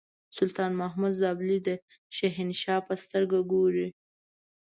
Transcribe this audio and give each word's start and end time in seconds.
سلطان 0.37 0.71
محمود 0.81 1.13
زابلي 1.21 1.57
د 1.67 1.69
شهنشاه 2.17 2.79
په 2.87 2.93
سترګه 3.03 3.39
ګوري. 3.51 3.87